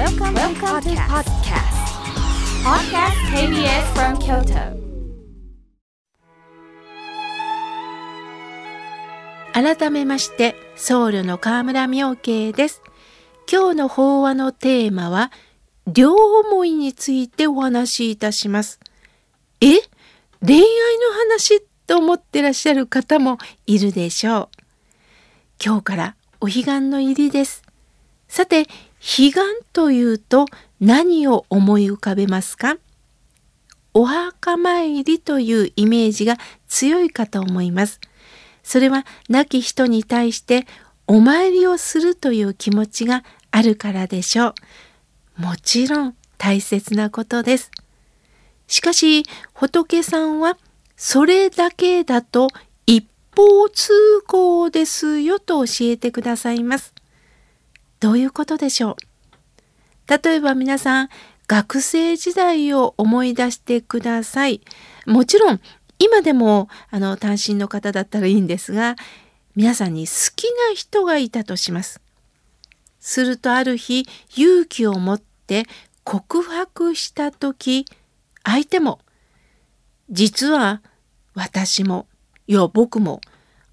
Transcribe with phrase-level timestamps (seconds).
[0.00, 1.76] Welcome, Welcome to podcast.
[2.64, 4.74] Podcast KBS from Kyoto.
[9.52, 12.80] 改めまして僧侶の河村明慶です。
[13.46, 15.30] 今日の法話のテーマは
[15.86, 18.80] 両思いについてお話しいたします。
[19.60, 19.66] え？
[20.40, 20.66] 恋愛の
[21.28, 23.36] 話と思ってらっしゃる方も
[23.66, 24.48] いるでしょう。
[25.62, 27.62] 今日からお彼岸の入りです。
[28.28, 28.66] さて
[29.00, 29.40] 彼岸
[29.72, 30.46] というと
[30.80, 32.76] 何を思い浮かべますか？
[33.92, 36.36] お墓参りというイメージが
[36.68, 38.00] 強いかと思います
[38.62, 40.66] それは亡き人に対して
[41.06, 44.54] お参りをするという気持ちがあるからでしょ
[45.38, 45.42] う。
[45.42, 47.72] もちろん大切なことです。
[48.68, 50.56] しかし仏さんは
[50.96, 52.46] それだけだと
[52.86, 53.04] 一
[53.34, 56.94] 方通行ですよと教えてくださいます。
[58.00, 58.96] どういうことでしょう？
[60.08, 61.08] 例えば皆さん
[61.46, 64.60] 学生時代を思い出してください。
[65.06, 65.60] もちろん
[65.98, 68.96] 今でもあの単身の方だったらいいんですが
[69.54, 72.00] 皆さんに好きな人がいたとします。
[73.00, 75.64] するとある日勇気を持って
[76.04, 77.84] 告白した時
[78.42, 79.00] 相手も
[80.10, 80.82] 「実は
[81.34, 82.06] 私も
[82.46, 83.20] いや僕も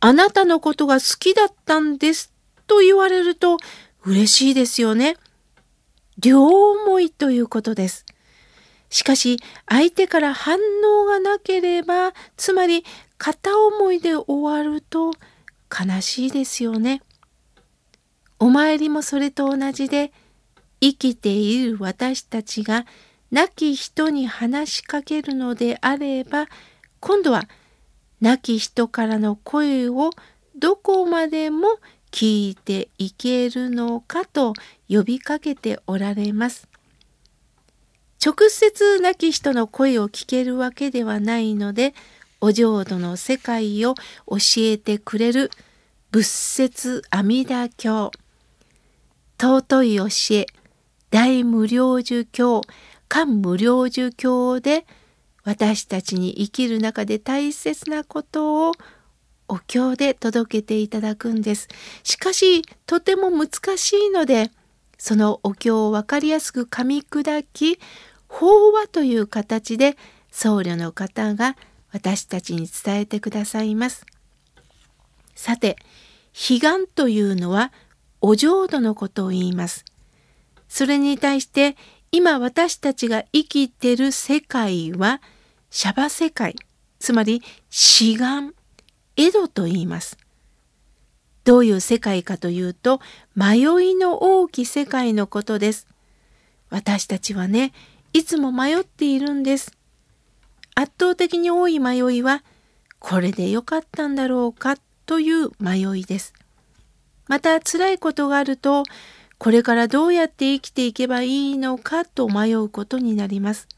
[0.00, 2.32] あなたのことが好きだったんです」
[2.66, 3.58] と言われると
[4.06, 5.16] 嬉しいですよね。
[6.18, 8.04] 両思いということです。
[8.90, 12.84] しかし相手から反応がなければつまり
[13.18, 15.12] 片思いで終わると
[15.70, 17.02] 悲しいですよね。
[18.38, 20.12] お参りもそれと同じで
[20.80, 22.84] 生きている私たちが
[23.30, 26.46] 亡き人に話しかけるのであれば
[27.00, 27.44] 今度は
[28.20, 30.10] 亡き人からの声を
[30.56, 31.78] どこまでも
[32.14, 34.52] 聞いていけるのかと
[34.88, 36.68] 呼びかけておられます。
[38.24, 41.92] 直接亡き人の声を聞けるわけではないので
[42.40, 43.96] お浄土の世界を
[44.28, 45.50] 教えてくれる
[46.12, 48.12] 仏説阿弥陀経
[49.36, 50.06] 尊い教
[50.36, 50.46] え
[51.10, 52.62] 大無量寿経
[53.08, 54.86] 漢無量寿経で
[55.42, 58.72] 私たちに生きる中で大切なことを
[59.48, 61.68] お経で届けていただくんです。
[62.02, 64.50] しかしとても難しいので
[64.98, 67.78] そのお経を分かりやすく噛み砕き
[68.28, 69.96] 法話という形で
[70.30, 71.56] 僧侶の方が
[71.92, 74.04] 私たちに伝えてくださいます。
[75.36, 75.76] さて、
[76.32, 77.72] 彼岸というのは
[78.20, 79.84] お浄土のことを言います。
[80.68, 81.76] それに対して
[82.10, 85.20] 今私たちが生きてる世界は
[85.70, 86.56] シャバ世界、
[86.98, 88.54] つまり志願、
[89.16, 90.16] 江戸と言います。
[91.44, 93.00] どういう世界かというと
[93.36, 95.86] 迷いの大きい世界のことです。
[96.70, 97.72] 私たちはね、
[98.12, 99.72] いつも迷っているんです。
[100.74, 102.42] 圧倒的に多い迷いは、
[102.98, 104.76] これでよかったんだろうか
[105.06, 106.32] という迷いです。
[107.28, 108.84] また辛いことがあると、
[109.38, 113.68] これからどうやって生きていけばいいのかと迷うことになります。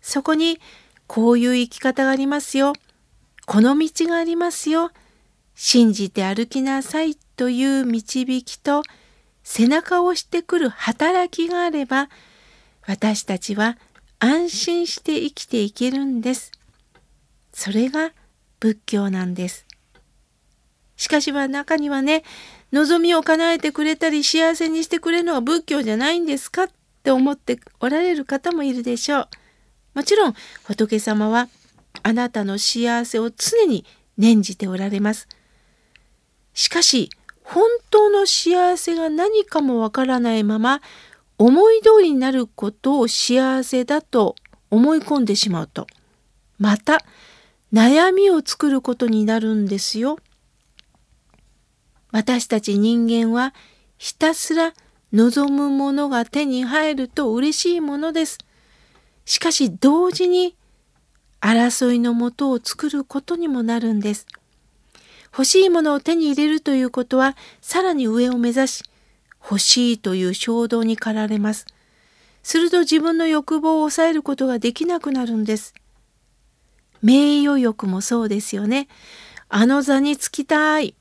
[0.00, 0.58] そこに、
[1.06, 2.72] こういう生き方がありますよ。
[3.46, 4.90] この道がありますよ。
[5.54, 8.82] 信じて歩きなさいという導きと、
[9.42, 12.08] 背中を押してくる働きがあれば、
[12.86, 13.78] 私たちは
[14.18, 16.52] 安心して生きていけるんです。
[17.52, 18.12] それが
[18.60, 19.66] 仏教なんです。
[20.96, 22.22] しかしは中にはね、
[22.70, 26.70] 望みを叶えてくれたり幸せにしてくれるのは仏教じゃないんですかっ
[27.02, 29.28] て思っておられる方もいるでしょう。
[29.94, 31.48] もちろん仏様は
[32.02, 33.84] あなたの幸せを常に
[34.18, 35.28] 念じておられます。
[36.54, 37.10] しかし
[37.42, 40.80] 本当の幸せが何かもわからないまま
[41.38, 44.36] 思い通りになることを幸せだと
[44.70, 45.86] 思い込んでしまうと
[46.58, 47.04] また
[47.72, 50.18] 悩みを作ることになるんですよ。
[52.10, 53.54] 私たち人間は
[53.96, 54.74] ひたすら
[55.12, 58.38] 望むものが手に入ると嬉しいものです。
[59.24, 60.54] しかし同時に
[61.42, 64.26] 争いのもとを作ることにもなるんです。
[65.32, 68.84] 欲しいものを手に入れるということはさらに上を目指し
[69.42, 71.66] 欲しいという衝動に駆られます。
[72.42, 75.74] すると自分の欲望を抑えることができなくなるんです。
[77.02, 78.88] 名誉欲もそうですよね。
[79.48, 80.94] あの座につきたい。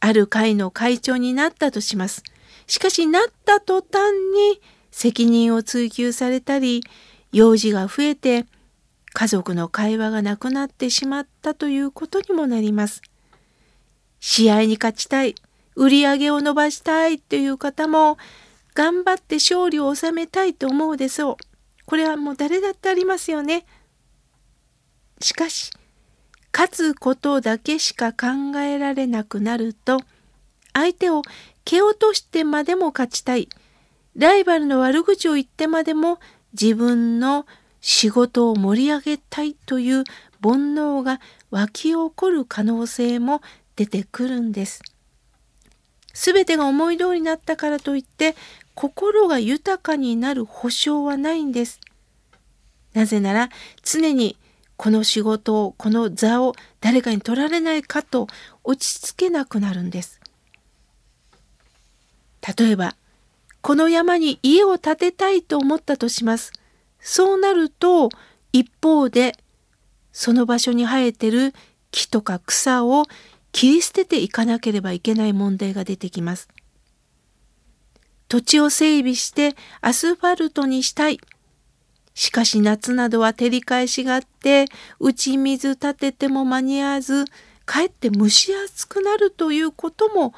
[0.00, 2.22] ある会の会長になったとします。
[2.66, 4.60] しかしなった途端に
[4.90, 6.82] 責任を追及されたり、
[7.32, 8.46] 用事が増えて
[9.12, 13.02] 家族の会話がなくなってしまったということにもなります。
[14.20, 15.34] 試合に勝ちたい。
[15.76, 18.18] 売り上げを伸ばしたいという方も
[18.74, 21.36] 頑張って勝利を収めたいと思うでしょう。
[21.86, 23.64] これはもう誰だってありますよね。
[25.20, 25.70] しかし、
[26.52, 30.00] 勝つことだけしか考えられなくなると、
[30.72, 31.22] 相手を
[31.64, 33.48] 蹴落としてまでも勝ちたい。
[34.16, 36.18] ライバルの悪口を言ってまでも
[36.52, 37.46] 自分の
[37.80, 40.04] 仕事を盛り上げたいという
[40.42, 43.40] 煩悩が湧き起こる可能性も
[43.76, 44.82] 出てくるんです。
[46.12, 48.34] すべてが思い通りになったからといって
[48.74, 51.80] 心が豊かになる保証はないんです。
[52.92, 53.50] なぜなら
[53.82, 54.36] 常に
[54.76, 58.26] この仕事をこの座を誰かに取られないかと
[58.64, 60.20] 落ち着けなくなるんです。
[62.58, 62.96] 例えば
[63.60, 66.52] この山に家を建てたいと思ったとします。
[67.00, 68.10] そうなると
[68.52, 69.36] 一方で
[70.12, 71.54] その場所に生えてる
[71.90, 73.04] 木とか草を
[73.52, 76.48] 切り捨てていかなければいけない問題が出てきます。
[78.28, 81.20] 土地を整備してアスファルトにしたい。
[82.14, 84.66] しかし夏などは照り返しがあって
[84.98, 87.24] 打ち水立てても間に合わず
[87.64, 90.34] かえって蒸し暑くなるということも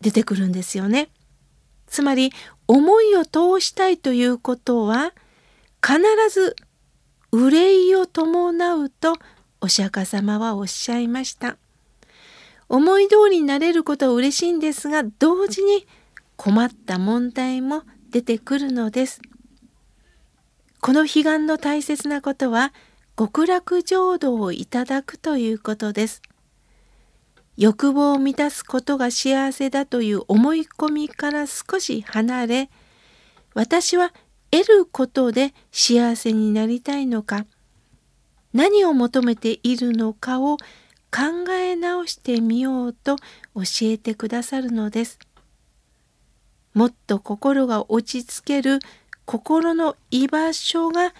[0.00, 1.08] 出てくるんですよね。
[1.86, 2.32] つまり
[2.66, 5.12] 思いを通したいということは
[5.86, 6.00] 必
[6.30, 6.56] ず
[7.30, 9.16] 憂いを伴うと
[9.60, 11.58] お釈迦様はおっしゃいました。
[12.70, 15.86] 思い通りになれることは嬉しいんですが同時に
[16.36, 19.20] 困った問題も出てくるのです。
[20.80, 22.72] この彼岸の大切なことは
[23.18, 26.22] 極楽浄土をいただくということです。
[27.58, 32.70] 欲望を満たすことが幸せだという思い込みから少し離れ
[33.54, 34.12] 私は
[34.56, 37.44] 得ることで幸せになりたいのか
[38.52, 40.58] 何を求めているのかを
[41.10, 43.16] 考え直してみようと
[43.56, 45.18] 教えてくださるのです。
[46.72, 48.78] もっと心が落ち着ける
[49.24, 51.12] 心の居場所が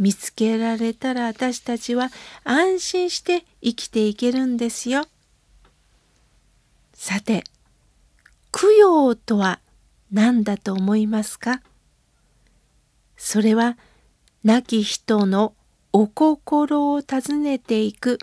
[0.00, 2.10] 見つけられたら私たちは
[2.42, 5.04] 安心して生きていけるんですよ。
[6.94, 7.44] さて、
[8.50, 9.60] 供養とは
[10.10, 11.62] 何だと思いますか？
[13.24, 13.78] それは
[14.42, 15.54] 亡き人の
[15.92, 18.18] お心を訪ねていく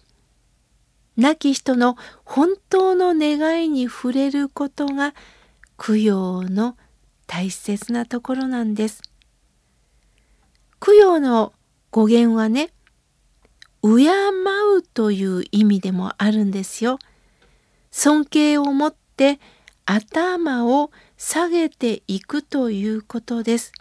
[1.16, 5.16] 亡き人の本当の願いに触れることが
[5.78, 6.76] 供養の
[7.28, 9.02] 大切なところなんです。
[10.82, 11.54] 供養の
[11.92, 12.70] 語源はね、
[13.82, 17.00] 敬うという意味でもあるんですよ。
[17.90, 19.40] 尊敬を持って
[19.86, 23.72] 頭を下げていくということです。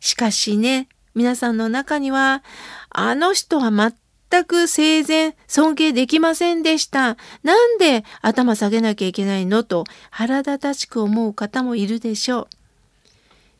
[0.00, 2.42] しかしね、皆さんの中には、
[2.90, 7.16] あの人は全く生前尊敬できませんでした。
[7.42, 12.48] なんで頭下げなきゃいけないのと腹立たしく思う方もいるでしょう。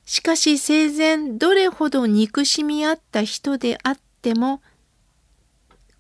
[0.05, 4.62] しかし生前どれほど憎しみ合った人であっても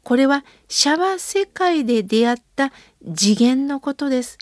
[0.02, 2.72] これはシャワ世界で出会った
[3.14, 4.38] 次元のことです。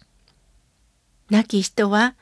[1.31, 2.15] 亡き人は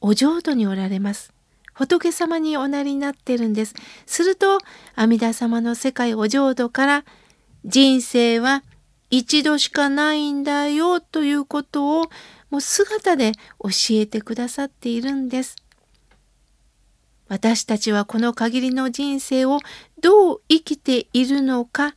[0.00, 1.37] お浄土におられます。
[1.78, 3.74] 仏様におなりになってるんです。
[4.04, 4.58] すると
[4.96, 7.04] 阿弥陀様の世界お浄土から
[7.64, 8.64] 人生は
[9.10, 12.10] 一度しかないんだよということを
[12.50, 13.30] もう姿で
[13.62, 15.54] 教えてくださっているんです。
[17.28, 19.60] 私たちはこの限りの人生を
[20.00, 21.94] どう生きているのか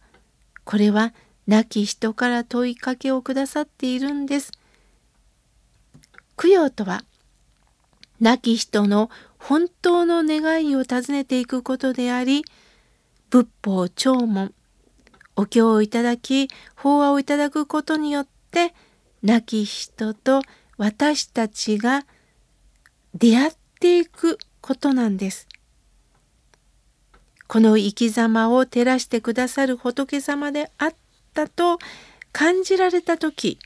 [0.64, 1.14] これは
[1.48, 4.52] 亡き人から問いかけをくださっているんです。
[6.38, 7.04] 供養とは
[8.20, 9.10] 亡き人の
[9.42, 12.46] 本当の願いを尋ねていくことであり
[13.32, 14.52] 仏法聴聞
[15.36, 18.74] お経をいただき法話をいただくことによって
[19.24, 20.42] 亡き人と
[20.78, 22.06] 私たちが
[23.16, 25.48] 出会っていくことなんです。
[27.48, 30.96] この生き様を照らしてくださる仏様であっ
[31.34, 31.80] たと
[32.32, 33.60] 感じられた時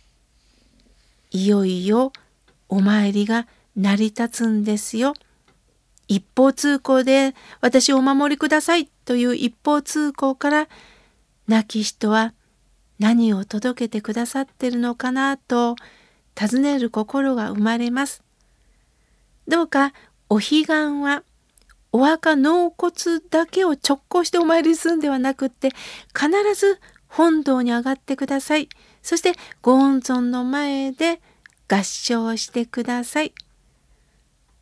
[1.32, 2.12] いよいよ
[2.70, 5.14] お参りが成り立つんですよ。
[6.08, 10.68] 一方通行で私をお守りくださいという一方通行から
[11.48, 12.34] 亡き人は
[13.00, 15.76] 何を届けてくださってるのかなと
[16.36, 18.24] 尋ねる心が生まれます。
[19.48, 19.94] どうか
[20.30, 20.66] お彼岸
[21.04, 21.24] は
[21.92, 22.94] お墓納骨
[23.30, 25.70] だけを直行してお参りするんではなくって
[26.14, 28.70] 必ず本堂に上がってください。
[29.02, 31.22] そしてご本尊の前で
[31.70, 33.34] 合唱してください。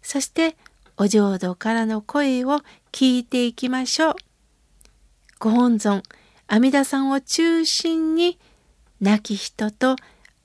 [0.02, 0.56] そして
[0.98, 2.60] お浄土からの声を
[2.92, 4.16] 聞いていきましょう。
[5.40, 6.04] ご本尊
[6.48, 8.40] 阿弥陀さんを中心に
[9.02, 9.96] 亡き人と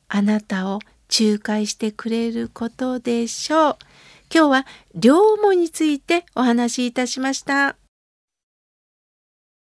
[0.08, 3.76] あなたを仲介してくれることでしょう。
[4.32, 7.77] 今日は両思いについてお話しいたしました。